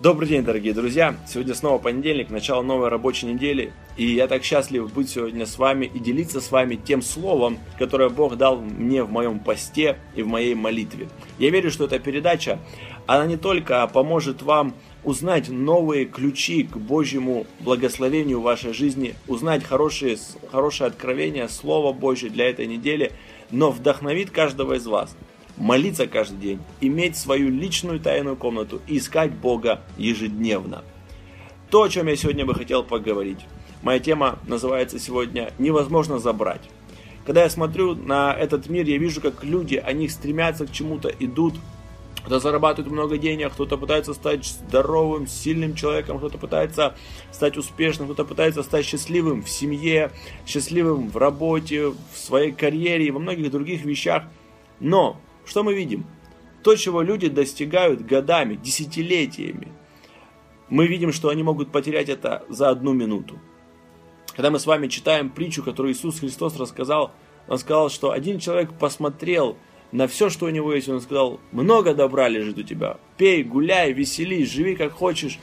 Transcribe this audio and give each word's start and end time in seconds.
Добрый 0.00 0.28
день, 0.28 0.42
дорогие 0.42 0.74
друзья! 0.74 1.14
Сегодня 1.24 1.54
снова 1.54 1.78
понедельник, 1.78 2.28
начало 2.28 2.62
новой 2.62 2.88
рабочей 2.88 3.26
недели, 3.26 3.72
и 3.96 4.04
я 4.04 4.26
так 4.26 4.42
счастлив 4.42 4.92
быть 4.92 5.08
сегодня 5.08 5.46
с 5.46 5.56
вами 5.56 5.86
и 5.86 6.00
делиться 6.00 6.40
с 6.40 6.50
вами 6.50 6.74
тем 6.74 7.00
словом, 7.00 7.60
которое 7.78 8.08
Бог 8.08 8.36
дал 8.36 8.60
мне 8.60 9.04
в 9.04 9.12
моем 9.12 9.38
посте 9.38 9.96
и 10.16 10.22
в 10.22 10.26
моей 10.26 10.56
молитве. 10.56 11.08
Я 11.38 11.50
верю, 11.50 11.70
что 11.70 11.84
эта 11.84 12.00
передача, 12.00 12.58
она 13.06 13.24
не 13.24 13.36
только 13.36 13.86
поможет 13.86 14.42
вам 14.42 14.74
узнать 15.04 15.48
новые 15.48 16.06
ключи 16.06 16.64
к 16.64 16.76
Божьему 16.76 17.46
благословению 17.60 18.40
в 18.40 18.44
вашей 18.44 18.72
жизни, 18.72 19.14
узнать 19.28 19.62
хорошие, 19.62 20.18
хорошее 20.50 20.88
откровение, 20.88 21.48
Слово 21.48 21.92
Божье 21.92 22.30
для 22.30 22.50
этой 22.50 22.66
недели, 22.66 23.12
но 23.52 23.70
вдохновит 23.70 24.32
каждого 24.32 24.74
из 24.74 24.86
вас– 24.86 25.16
молиться 25.56 26.06
каждый 26.06 26.38
день, 26.38 26.60
иметь 26.80 27.16
свою 27.16 27.50
личную 27.50 28.00
тайную 28.00 28.36
комнату 28.36 28.80
и 28.86 28.98
искать 28.98 29.32
Бога 29.32 29.80
ежедневно. 29.96 30.84
То, 31.70 31.82
о 31.82 31.88
чем 31.88 32.06
я 32.06 32.16
сегодня 32.16 32.44
бы 32.44 32.54
хотел 32.54 32.82
поговорить. 32.82 33.40
Моя 33.82 33.98
тема 33.98 34.38
называется 34.46 34.98
сегодня 34.98 35.52
«Невозможно 35.58 36.18
забрать». 36.18 36.62
Когда 37.26 37.42
я 37.42 37.50
смотрю 37.50 37.94
на 37.94 38.34
этот 38.34 38.68
мир, 38.68 38.86
я 38.86 38.98
вижу, 38.98 39.20
как 39.20 39.44
люди, 39.44 39.76
они 39.76 40.08
стремятся 40.08 40.66
к 40.66 40.72
чему-то, 40.72 41.08
идут, 41.08 41.54
кто-то 42.16 42.38
зарабатывает 42.40 42.90
много 42.90 43.18
денег, 43.18 43.52
кто-то 43.52 43.76
пытается 43.76 44.14
стать 44.14 44.46
здоровым, 44.46 45.26
сильным 45.26 45.74
человеком, 45.74 46.18
кто-то 46.18 46.38
пытается 46.38 46.94
стать 47.32 47.58
успешным, 47.58 48.08
кто-то 48.08 48.24
пытается 48.24 48.62
стать 48.62 48.86
счастливым 48.86 49.42
в 49.42 49.50
семье, 49.50 50.10
счастливым 50.46 51.10
в 51.10 51.16
работе, 51.18 51.88
в 51.88 51.96
своей 52.14 52.52
карьере 52.52 53.06
и 53.06 53.10
во 53.10 53.20
многих 53.20 53.50
других 53.50 53.84
вещах. 53.84 54.24
Но 54.80 55.20
что 55.44 55.62
мы 55.62 55.74
видим? 55.74 56.06
То, 56.62 56.76
чего 56.76 57.02
люди 57.02 57.28
достигают 57.28 58.04
годами, 58.04 58.54
десятилетиями. 58.54 59.68
Мы 60.68 60.86
видим, 60.86 61.12
что 61.12 61.28
они 61.28 61.42
могут 61.42 61.70
потерять 61.70 62.08
это 62.08 62.44
за 62.48 62.70
одну 62.70 62.92
минуту. 62.92 63.38
Когда 64.34 64.50
мы 64.50 64.58
с 64.58 64.66
вами 64.66 64.88
читаем 64.88 65.30
притчу, 65.30 65.62
которую 65.62 65.92
Иисус 65.92 66.20
Христос 66.20 66.56
рассказал, 66.58 67.12
он 67.46 67.58
сказал, 67.58 67.90
что 67.90 68.10
один 68.10 68.38
человек 68.38 68.72
посмотрел 68.78 69.56
на 69.92 70.08
все, 70.08 70.30
что 70.30 70.46
у 70.46 70.50
него 70.50 70.72
есть, 70.72 70.88
он 70.88 71.00
сказал, 71.00 71.38
много 71.52 71.94
добра 71.94 72.28
лежит 72.28 72.58
у 72.58 72.62
тебя, 72.62 72.96
пей, 73.16 73.44
гуляй, 73.44 73.92
веселись, 73.92 74.50
живи 74.50 74.74
как 74.74 74.92
хочешь. 74.92 75.38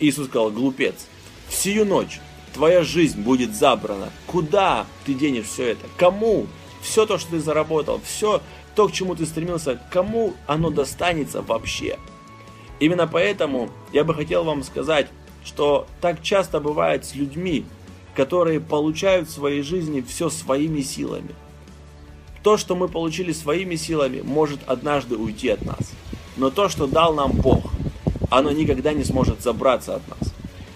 Иисус 0.00 0.28
сказал, 0.28 0.50
глупец, 0.50 1.08
в 1.48 1.54
сию 1.54 1.84
ночь 1.84 2.20
твоя 2.54 2.82
жизнь 2.84 3.20
будет 3.20 3.54
забрана. 3.54 4.10
Куда 4.26 4.86
ты 5.04 5.14
денешь 5.14 5.46
все 5.46 5.64
это? 5.72 5.86
Кому? 5.98 6.46
Все 6.82 7.06
то, 7.06 7.16
что 7.16 7.30
ты 7.30 7.40
заработал, 7.40 8.00
все, 8.04 8.42
то, 8.74 8.88
к 8.88 8.92
чему 8.92 9.14
ты 9.14 9.24
стремился, 9.24 9.80
кому 9.90 10.34
оно 10.46 10.70
достанется 10.70 11.40
вообще. 11.40 11.98
Именно 12.80 13.06
поэтому 13.06 13.70
я 13.92 14.02
бы 14.02 14.14
хотел 14.14 14.44
вам 14.44 14.64
сказать, 14.64 15.06
что 15.44 15.86
так 16.00 16.22
часто 16.22 16.60
бывает 16.60 17.04
с 17.04 17.14
людьми, 17.14 17.64
которые 18.14 18.60
получают 18.60 19.28
в 19.28 19.32
своей 19.32 19.62
жизни 19.62 20.00
все 20.00 20.28
своими 20.28 20.80
силами. 20.80 21.34
То, 22.42 22.56
что 22.56 22.74
мы 22.74 22.88
получили 22.88 23.32
своими 23.32 23.76
силами, 23.76 24.20
может 24.20 24.60
однажды 24.66 25.16
уйти 25.16 25.48
от 25.50 25.64
нас. 25.64 25.92
Но 26.36 26.50
то, 26.50 26.68
что 26.68 26.88
дал 26.88 27.14
нам 27.14 27.30
Бог, 27.32 27.70
оно 28.30 28.50
никогда 28.50 28.92
не 28.92 29.04
сможет 29.04 29.42
забраться 29.42 29.96
от 29.96 30.08
нас. 30.08 30.34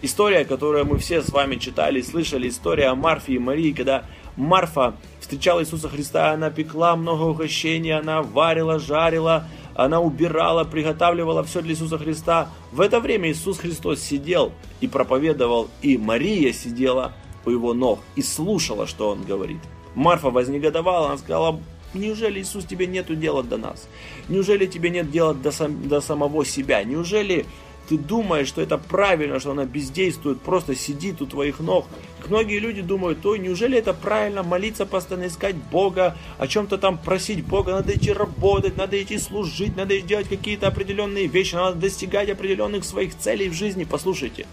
История, 0.00 0.44
которую 0.44 0.86
мы 0.86 0.98
все 0.98 1.22
с 1.22 1.30
вами 1.30 1.56
читали 1.56 2.02
слышали, 2.02 2.48
история 2.48 2.86
о 2.86 2.94
Марфе 2.94 3.32
и 3.34 3.38
Марии, 3.38 3.72
когда 3.72 4.04
Марфа 4.36 4.94
встречала 5.28 5.60
Иисуса 5.60 5.90
Христа, 5.90 6.32
она 6.32 6.48
пекла 6.48 6.96
много 6.96 7.24
угощений, 7.24 7.90
она 7.90 8.22
варила, 8.22 8.78
жарила, 8.78 9.46
она 9.74 10.00
убирала, 10.00 10.64
приготавливала 10.64 11.44
все 11.44 11.60
для 11.60 11.72
Иисуса 11.72 11.98
Христа. 11.98 12.48
В 12.72 12.80
это 12.80 12.98
время 12.98 13.30
Иисус 13.30 13.58
Христос 13.58 14.00
сидел 14.00 14.52
и 14.80 14.88
проповедовал, 14.88 15.68
и 15.82 15.98
Мария 15.98 16.54
сидела 16.54 17.12
у 17.44 17.50
его 17.50 17.74
ног 17.74 18.00
и 18.16 18.22
слушала, 18.22 18.86
что 18.86 19.10
он 19.10 19.22
говорит. 19.24 19.60
Марфа 19.94 20.30
вознегодовала, 20.30 21.08
она 21.08 21.18
сказала, 21.18 21.60
неужели 21.92 22.40
Иисус 22.40 22.64
тебе 22.64 22.86
нету 22.86 23.14
дела 23.14 23.42
до 23.42 23.58
нас? 23.58 23.86
Неужели 24.30 24.64
тебе 24.64 24.88
нет 24.88 25.10
дела 25.10 25.34
до, 25.34 25.52
сам, 25.52 25.90
до 25.90 26.00
самого 26.00 26.42
себя? 26.46 26.82
Неужели 26.84 27.44
ты 27.88 27.96
думаешь, 27.96 28.48
что 28.48 28.60
это 28.60 28.76
правильно, 28.76 29.40
что 29.40 29.52
она 29.52 29.64
бездействует, 29.64 30.42
просто 30.42 30.74
сидит 30.74 31.22
у 31.22 31.26
твоих 31.26 31.60
ног. 31.60 31.86
Многие 32.28 32.58
люди 32.58 32.82
думают, 32.82 33.24
ой, 33.24 33.38
неужели 33.38 33.78
это 33.78 33.94
правильно 33.94 34.42
молиться, 34.42 34.84
постоянно 34.84 35.28
искать 35.28 35.56
Бога, 35.56 36.16
о 36.36 36.46
чем-то 36.46 36.76
там 36.76 36.98
просить 36.98 37.44
Бога, 37.44 37.72
надо 37.72 37.94
идти 37.96 38.12
работать, 38.12 38.76
надо 38.76 39.02
идти 39.02 39.18
служить, 39.18 39.74
надо 39.76 39.98
делать 40.02 40.28
какие-то 40.28 40.68
определенные 40.68 41.28
вещи, 41.28 41.54
надо 41.54 41.78
достигать 41.78 42.28
определенных 42.28 42.84
своих 42.84 43.16
целей 43.16 43.48
в 43.48 43.54
жизни. 43.54 43.84
Послушайте, 43.84 44.46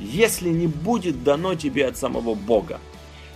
если 0.00 0.48
не 0.48 0.66
будет 0.66 1.22
дано 1.22 1.54
тебе 1.54 1.86
от 1.86 1.96
самого 1.96 2.34
Бога, 2.34 2.80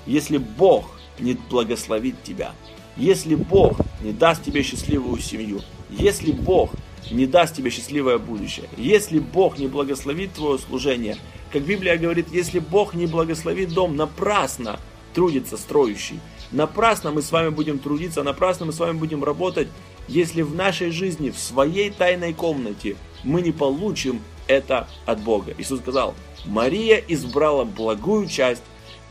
если 0.05 0.39
Бог 0.39 0.99
не 1.21 1.35
благословит 1.35 2.21
тебя, 2.25 2.53
если 2.97 3.37
Бог 3.37 3.81
не 4.03 4.13
даст 4.13 4.43
тебе 4.43 4.65
счастливую 4.65 5.21
семью, 5.21 5.61
если 5.91 6.33
Бог 6.33 6.73
не 7.11 7.27
даст 7.27 7.57
тебе 7.57 7.71
счастливое 7.71 8.19
будущее. 8.19 8.69
Если 8.77 9.19
Бог 9.19 9.59
не 9.59 9.67
благословит 9.67 10.33
твое 10.35 10.59
служение, 10.59 11.17
как 11.53 11.63
Библия 11.63 11.97
говорит, 11.97 12.29
если 12.33 12.59
Бог 12.59 12.95
не 12.95 13.07
благословит 13.07 13.75
дом, 13.75 13.97
напрасно 13.97 14.79
трудится 15.13 15.57
строящий. 15.57 16.21
Напрасно 16.51 17.11
мы 17.11 17.23
с 17.23 17.33
вами 17.33 17.49
будем 17.51 17.79
трудиться, 17.79 18.23
напрасно 18.23 18.67
мы 18.67 18.73
с 18.73 18.79
вами 18.79 18.97
будем 18.97 19.25
работать, 19.25 19.69
если 20.09 20.43
в 20.43 20.55
нашей 20.55 20.91
жизни, 20.91 21.31
в 21.31 21.39
своей 21.39 21.91
тайной 21.91 22.35
комнате 22.35 22.97
мы 23.25 23.43
не 23.43 23.53
получим 23.53 24.21
это 24.47 24.89
от 25.07 25.21
Бога. 25.21 25.55
Иисус 25.59 25.81
сказал, 25.81 26.15
Мария 26.45 27.03
избрала 27.09 27.65
благую 27.65 28.27
часть, 28.29 28.63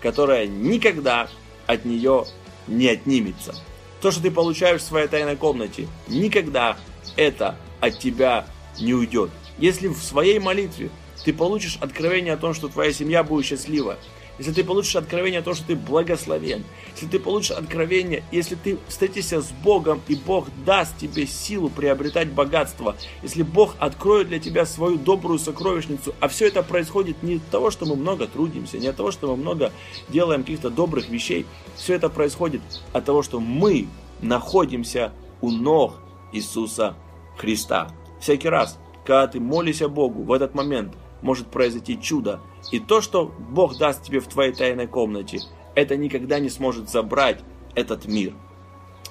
которая 0.02 0.48
никогда 0.48 1.30
от 1.66 1.86
нее 1.86 2.26
не 2.68 2.88
отнимется. 2.88 3.56
То, 4.02 4.12
что 4.12 4.22
ты 4.22 4.32
получаешь 4.32 4.82
в 4.82 4.86
своей 4.86 5.08
тайной 5.08 5.36
комнате, 5.36 5.88
никогда 6.08 6.78
это 7.16 7.58
от 7.82 8.00
тебя 8.00 8.46
не 8.80 8.94
уйдет. 8.94 9.30
Если 9.58 9.88
в 9.88 9.98
своей 9.98 10.40
молитве 10.40 10.90
ты 11.26 11.34
получишь 11.34 11.78
откровение 11.82 12.34
о 12.34 12.38
том, 12.38 12.54
что 12.54 12.68
твоя 12.68 12.94
семья 12.94 13.24
будет 13.24 13.46
счастлива, 13.46 13.98
если 14.38 14.54
ты 14.54 14.64
получишь 14.64 14.96
откровение 14.96 15.42
о 15.42 15.44
том, 15.44 15.54
что 15.54 15.68
ты 15.68 15.76
благословен, 15.76 16.64
если 16.96 17.06
ты 17.06 17.20
получишь 17.20 17.52
откровение, 17.52 18.24
если 18.32 18.56
ты 18.56 18.80
встретишься 18.88 19.40
с 19.40 19.52
Богом, 19.52 20.02
и 20.08 20.16
Бог 20.16 20.48
даст 20.66 20.98
тебе 20.98 21.28
силу 21.28 21.70
приобретать 21.70 22.32
богатство, 22.32 22.96
если 23.22 23.44
Бог 23.44 23.76
откроет 23.78 24.30
для 24.30 24.40
тебя 24.40 24.66
свою 24.66 24.98
добрую 24.98 25.38
сокровищницу, 25.38 26.16
а 26.20 26.28
все 26.28 26.48
это 26.48 26.64
происходит 26.64 27.22
не 27.22 27.36
от 27.36 27.46
того, 27.52 27.70
что 27.70 27.86
мы 27.86 27.96
много 27.96 28.26
трудимся, 28.26 28.80
не 28.80 28.88
от 28.88 28.96
того, 28.96 29.12
что 29.12 29.28
мы 29.28 29.36
много 29.36 29.72
делаем 30.10 30.42
каких-то 30.42 30.72
добрых 30.72 31.10
вещей, 31.10 31.46
все 31.76 31.94
это 31.94 32.10
происходит 32.10 32.62
от 32.94 33.06
того, 33.06 33.22
что 33.22 33.40
мы 33.40 33.88
находимся 34.22 35.12
у 35.42 35.52
ног 35.52 36.00
Иисуса 36.32 36.96
Христа. 37.42 37.88
Всякий 38.20 38.50
раз, 38.50 38.80
когда 39.04 39.28
ты 39.28 39.40
молишься 39.40 39.90
Богу, 39.90 40.24
в 40.24 40.32
этот 40.32 40.54
момент 40.54 40.94
может 41.24 41.48
произойти 41.48 42.00
чудо. 42.00 42.40
И 42.72 42.80
то, 42.80 43.02
что 43.02 43.26
Бог 43.26 43.78
даст 43.78 44.04
тебе 44.04 44.20
в 44.20 44.28
твоей 44.28 44.54
тайной 44.54 44.86
комнате, 44.88 45.40
это 45.74 45.98
никогда 45.98 46.40
не 46.40 46.50
сможет 46.50 46.90
забрать 46.90 47.40
этот 47.74 48.06
мир. 48.06 48.34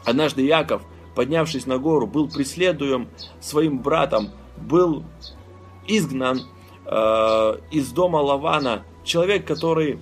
Однажды 0.05 0.43
Яков, 0.43 0.83
поднявшись 1.17 1.67
на 1.67 1.79
гору, 1.79 2.07
был 2.07 2.29
преследуем 2.29 3.09
своим 3.41 3.81
братом, 3.81 4.31
был 4.57 5.05
изгнан 5.89 6.43
э, 6.87 7.59
из 7.73 7.91
дома 7.91 8.19
Лавана. 8.19 8.85
Человек, 9.03 9.45
который 9.45 9.99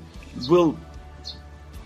был, 0.48 0.76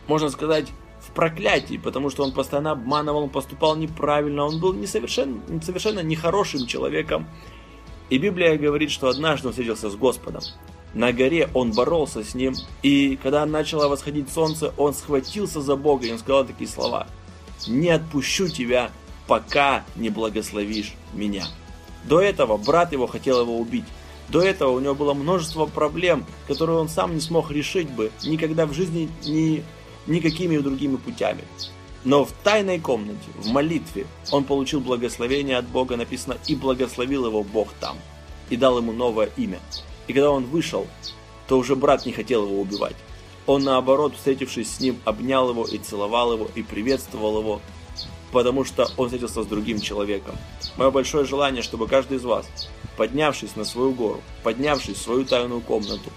можно 0.08 0.28
сказать, 0.28 0.66
проклятий, 1.14 1.78
потому 1.78 2.10
что 2.10 2.24
он 2.24 2.32
постоянно 2.32 2.72
обманывал, 2.72 3.24
он 3.24 3.30
поступал 3.30 3.76
неправильно, 3.76 4.44
он 4.44 4.60
был 4.60 4.72
несовершенно, 4.72 5.40
совершенно 5.62 6.00
нехорошим 6.00 6.66
человеком. 6.66 7.26
И 8.10 8.18
Библия 8.18 8.56
говорит, 8.56 8.90
что 8.90 9.08
однажды 9.08 9.48
он 9.48 9.52
встретился 9.52 9.90
с 9.90 9.96
Господом. 9.96 10.42
На 10.94 11.12
горе 11.12 11.48
он 11.54 11.72
боролся 11.72 12.22
с 12.22 12.34
ним, 12.34 12.54
и 12.82 13.18
когда 13.22 13.46
начало 13.46 13.88
восходить 13.88 14.30
солнце, 14.30 14.74
он 14.76 14.92
схватился 14.92 15.62
за 15.62 15.76
Бога, 15.76 16.06
и 16.06 16.12
он 16.12 16.18
сказал 16.18 16.44
такие 16.44 16.68
слова. 16.68 17.06
«Не 17.66 17.90
отпущу 17.90 18.48
тебя, 18.48 18.90
пока 19.26 19.84
не 19.96 20.10
благословишь 20.10 20.92
меня». 21.14 21.44
До 22.04 22.20
этого 22.20 22.56
брат 22.56 22.92
его 22.92 23.06
хотел 23.06 23.40
его 23.40 23.56
убить. 23.56 23.84
До 24.28 24.40
этого 24.40 24.72
у 24.72 24.80
него 24.80 24.94
было 24.94 25.14
множество 25.14 25.66
проблем, 25.66 26.24
которые 26.48 26.78
он 26.78 26.88
сам 26.88 27.14
не 27.14 27.20
смог 27.20 27.50
решить 27.50 27.88
бы, 27.88 28.10
никогда 28.24 28.66
в 28.66 28.72
жизни 28.72 29.08
не 29.24 29.62
никакими 30.06 30.58
другими 30.58 30.96
путями. 30.96 31.44
Но 32.04 32.24
в 32.24 32.32
тайной 32.42 32.80
комнате, 32.80 33.28
в 33.36 33.48
молитве, 33.48 34.06
он 34.30 34.44
получил 34.44 34.80
благословение 34.80 35.56
от 35.56 35.66
Бога, 35.66 35.96
написано, 35.96 36.36
и 36.46 36.56
благословил 36.56 37.26
его 37.26 37.44
Бог 37.44 37.68
там, 37.80 37.96
и 38.50 38.56
дал 38.56 38.78
ему 38.78 38.92
новое 38.92 39.30
имя. 39.36 39.60
И 40.08 40.12
когда 40.12 40.30
он 40.30 40.44
вышел, 40.44 40.86
то 41.46 41.58
уже 41.58 41.76
брат 41.76 42.04
не 42.04 42.12
хотел 42.12 42.44
его 42.44 42.60
убивать. 42.60 42.96
Он 43.46 43.62
наоборот, 43.62 44.14
встретившись 44.16 44.74
с 44.74 44.80
ним, 44.80 44.98
обнял 45.04 45.50
его 45.50 45.64
и 45.64 45.78
целовал 45.78 46.32
его, 46.32 46.48
и 46.54 46.62
приветствовал 46.62 47.38
его, 47.38 47.60
потому 48.32 48.64
что 48.64 48.88
он 48.96 49.06
встретился 49.06 49.42
с 49.42 49.46
другим 49.46 49.80
человеком. 49.80 50.36
Мое 50.76 50.90
большое 50.90 51.24
желание, 51.24 51.62
чтобы 51.62 51.86
каждый 51.86 52.16
из 52.16 52.24
вас 52.24 52.46
поднявшись 52.96 53.56
на 53.56 53.64
свою 53.64 53.92
гору, 53.92 54.20
поднявшись 54.42 54.96
в 54.96 55.02
свою 55.02 55.24
тайную 55.24 55.60
комнату, 55.60 56.10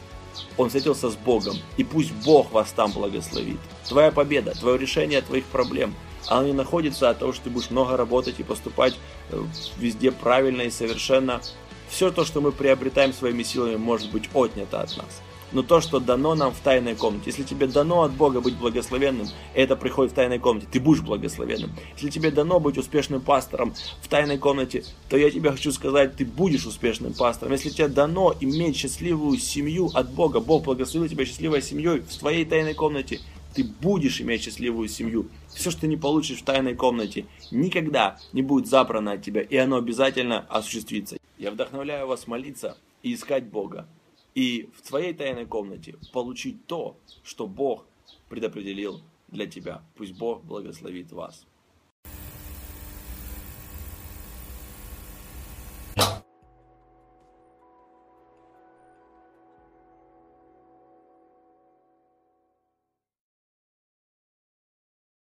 он 0.58 0.68
встретился 0.68 1.10
с 1.10 1.16
Богом, 1.16 1.58
и 1.78 1.84
пусть 1.84 2.12
Бог 2.12 2.52
вас 2.52 2.72
там 2.72 2.92
благословит. 2.92 3.60
Твоя 3.88 4.12
победа, 4.12 4.52
твое 4.52 4.78
решение 4.78 5.22
твоих 5.22 5.46
проблем, 5.46 5.94
оно 6.28 6.48
не 6.48 6.54
находится 6.54 7.10
от 7.10 7.20
того, 7.20 7.34
что 7.34 7.46
ты 7.46 7.50
будешь 7.50 7.70
много 7.70 7.98
работать 7.98 8.40
и 8.40 8.44
поступать 8.44 8.96
э, 9.30 9.42
везде 9.78 10.12
правильно 10.12 10.64
и 10.64 10.72
совершенно. 10.72 11.42
Все 11.90 12.12
то, 12.12 12.26
что 12.26 12.42
мы 12.42 12.52
приобретаем 12.52 13.14
своими 13.14 13.44
силами, 13.44 13.76
может 13.76 14.12
быть 14.12 14.30
отнято 14.34 14.82
от 14.82 14.98
нас 14.98 15.22
но 15.56 15.64
то, 15.64 15.80
что 15.80 16.02
дано 16.02 16.36
нам 16.36 16.54
в 16.54 16.60
тайной 16.60 16.96
комнате. 16.96 17.28
Если 17.28 17.44
тебе 17.44 17.66
дано 17.68 18.02
от 18.04 18.12
Бога 18.12 18.42
быть 18.42 18.58
благословенным, 18.58 19.28
это 19.54 19.78
приходит 19.78 20.12
в 20.12 20.16
тайной 20.16 20.38
комнате, 20.38 20.68
ты 20.70 20.82
будешь 20.82 21.02
благословенным. 21.02 21.72
Если 21.94 22.10
тебе 22.10 22.30
дано 22.30 22.60
быть 22.60 22.78
успешным 22.78 23.22
пастором 23.22 23.74
в 24.02 24.08
тайной 24.10 24.38
комнате, 24.38 24.84
то 25.08 25.16
я 25.16 25.32
тебе 25.32 25.52
хочу 25.52 25.72
сказать, 25.72 26.18
ты 26.18 26.26
будешь 26.26 26.66
успешным 26.66 27.14
пастором. 27.14 27.54
Если 27.54 27.70
тебе 27.70 27.88
дано 27.88 28.36
иметь 28.42 28.76
счастливую 28.76 29.38
семью 29.38 29.90
от 29.94 30.12
Бога, 30.12 30.42
Бог 30.42 30.66
благословил 30.66 31.10
тебя 31.10 31.26
счастливой 31.26 31.62
семьей 31.62 32.02
в 32.02 32.20
твоей 32.20 32.44
тайной 32.44 32.74
комнате, 32.74 33.22
ты 33.54 33.64
будешь 33.64 34.20
иметь 34.20 34.44
счастливую 34.44 34.90
семью. 34.90 35.30
Все, 35.54 35.72
что 35.72 35.82
ты 35.82 35.88
не 35.88 35.96
получишь 35.96 36.40
в 36.40 36.44
тайной 36.44 36.76
комнате, 36.76 37.28
никогда 37.50 38.18
не 38.34 38.42
будет 38.42 38.68
забрано 38.68 39.14
от 39.14 39.24
тебя, 39.24 39.42
и 39.42 39.56
оно 39.56 39.78
обязательно 39.78 40.46
осуществится. 40.50 41.16
Я 41.38 41.52
вдохновляю 41.52 42.08
вас 42.08 42.28
молиться 42.28 42.78
и 43.04 43.14
искать 43.14 43.46
Бога 43.46 43.88
и 44.36 44.70
в 44.74 44.82
твоей 44.82 45.14
тайной 45.14 45.46
комнате 45.46 45.96
получить 46.12 46.68
то, 46.68 46.98
что 47.24 47.48
Бог 47.48 47.86
предопределил 48.30 49.02
для 49.30 49.48
тебя. 49.48 49.82
Пусть 49.96 50.18
Бог 50.18 50.44
благословит 50.44 51.12
вас. 51.12 51.48